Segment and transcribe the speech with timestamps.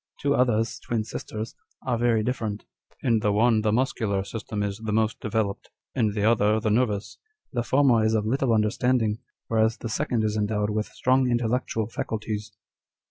[0.19, 1.53] Two others, twin sisters,
[1.85, 2.61] are very dif ferent:
[3.03, 7.19] in the one the muscular system is the most developed, in the other the nervous.
[7.53, 12.51] The former is of little understanding, whereas the second is endowed with strong intellectual faculties."